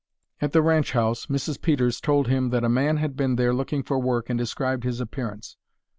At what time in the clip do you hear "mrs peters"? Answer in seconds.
1.27-2.01